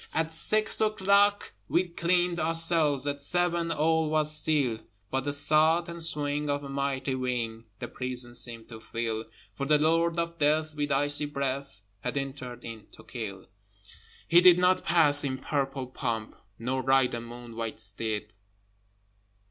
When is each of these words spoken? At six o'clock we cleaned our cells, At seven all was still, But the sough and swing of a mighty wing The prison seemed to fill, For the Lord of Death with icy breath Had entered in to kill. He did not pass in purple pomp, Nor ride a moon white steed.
At 0.15 0.31
six 0.33 0.81
o'clock 0.81 1.51
we 1.69 1.87
cleaned 1.87 2.39
our 2.39 2.55
cells, 2.55 3.05
At 3.05 3.21
seven 3.21 3.71
all 3.71 4.09
was 4.09 4.35
still, 4.35 4.79
But 5.11 5.25
the 5.25 5.31
sough 5.31 5.83
and 5.87 6.01
swing 6.01 6.49
of 6.49 6.63
a 6.63 6.69
mighty 6.69 7.13
wing 7.13 7.65
The 7.77 7.87
prison 7.87 8.33
seemed 8.33 8.67
to 8.69 8.79
fill, 8.79 9.25
For 9.53 9.67
the 9.67 9.77
Lord 9.77 10.17
of 10.17 10.39
Death 10.39 10.73
with 10.73 10.91
icy 10.91 11.27
breath 11.27 11.81
Had 11.99 12.17
entered 12.17 12.63
in 12.63 12.87
to 12.93 13.03
kill. 13.03 13.45
He 14.27 14.41
did 14.41 14.57
not 14.57 14.83
pass 14.83 15.23
in 15.23 15.37
purple 15.37 15.85
pomp, 15.85 16.35
Nor 16.57 16.81
ride 16.81 17.13
a 17.13 17.21
moon 17.21 17.55
white 17.55 17.79
steed. 17.79 18.33